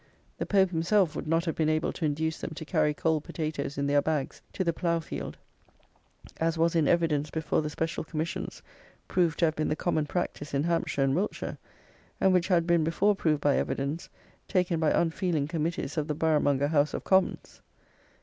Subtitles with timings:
[0.39, 3.77] The Pope himself would not have been able to induce them to carry "cold potatoes
[3.77, 5.37] in their bags" to the plough field,
[6.37, 8.63] as was, in evidence before the special commissions,
[9.07, 11.59] proved to have been the common practice in Hampshire and Wiltshire,
[12.19, 14.09] and which had been before proved by evidence
[14.47, 17.61] taken by unfeeling committees of the boroughmonger House of Commons.